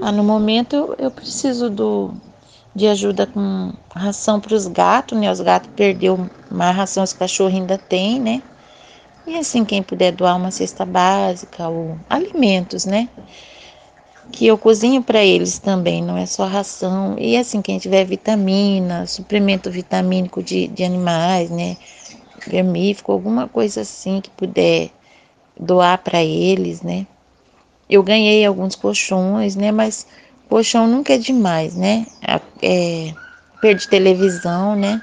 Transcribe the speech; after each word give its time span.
Ah, 0.00 0.12
no 0.12 0.22
momento 0.22 0.94
eu, 0.98 1.10
preciso 1.10 1.68
do, 1.70 2.12
de 2.74 2.86
ajuda 2.86 3.26
com 3.26 3.72
ração 3.94 4.38
para 4.38 4.54
os 4.54 4.66
gatos, 4.66 5.18
né? 5.18 5.30
Os 5.30 5.40
gatos 5.40 5.70
perdeu 5.74 6.18
uma 6.50 6.70
ração, 6.70 7.02
os 7.02 7.12
cachorros 7.12 7.54
ainda 7.54 7.78
tem, 7.78 8.20
né? 8.20 8.42
E 9.26 9.36
assim, 9.36 9.64
quem 9.64 9.82
puder 9.82 10.12
doar 10.12 10.36
uma 10.36 10.50
cesta 10.50 10.84
básica 10.84 11.68
ou 11.68 11.98
alimentos, 12.08 12.84
né? 12.84 13.08
Que 14.30 14.46
eu 14.46 14.56
cozinho 14.56 15.02
para 15.02 15.24
eles 15.24 15.58
também, 15.58 16.02
não 16.02 16.16
é 16.16 16.26
só 16.26 16.46
ração. 16.46 17.16
E 17.18 17.36
assim, 17.36 17.60
quem 17.60 17.78
tiver 17.78 18.04
vitamina, 18.04 19.06
suplemento 19.06 19.70
vitamínico 19.70 20.42
de, 20.42 20.68
de 20.68 20.84
animais, 20.84 21.50
né? 21.50 21.76
Vermífugo, 22.46 23.12
alguma 23.12 23.48
coisa 23.48 23.80
assim 23.80 24.20
que 24.20 24.30
puder 24.30 24.90
doar 25.58 25.98
para 25.98 26.22
eles, 26.22 26.82
né? 26.82 27.06
Eu 27.88 28.02
ganhei 28.02 28.44
alguns 28.44 28.74
colchões, 28.74 29.56
né? 29.56 29.72
Mas 29.72 30.06
colchão 30.48 30.86
nunca 30.86 31.14
é 31.14 31.18
demais, 31.18 31.74
né? 31.74 32.06
É, 32.62 33.14
perde 33.60 33.88
televisão, 33.88 34.76
né? 34.76 35.02